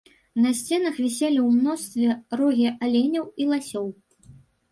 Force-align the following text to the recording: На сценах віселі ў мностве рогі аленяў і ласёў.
На 0.43 0.51
сценах 0.59 0.95
віселі 1.01 1.37
ў 1.47 1.57
мностве 1.57 2.09
рогі 2.41 2.67
аленяў 2.87 3.27
і 3.45 3.47
ласёў. 3.51 3.87